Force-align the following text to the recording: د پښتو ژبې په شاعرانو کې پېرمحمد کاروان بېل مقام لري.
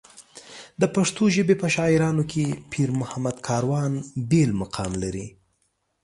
د 0.81 0.83
پښتو 0.95 1.23
ژبې 1.35 1.55
په 1.61 1.67
شاعرانو 1.75 2.23
کې 2.31 2.45
پېرمحمد 2.71 3.35
کاروان 3.47 3.91
بېل 4.29 4.51
مقام 4.61 4.91
لري. 5.03 5.27